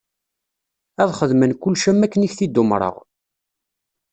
Ad 1.01 1.09
xedmen 1.19 1.51
kullec 1.61 1.85
am 1.89 1.99
wakken 2.01 2.25
i 2.27 2.27
k-t-id-umṛeɣ. 2.31 2.95